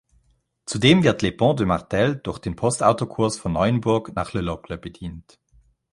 [0.65, 5.37] Zudem wird Les Ponts-de-Martel durch den Postautokurs von Neuenburg nach Le Locle bedient.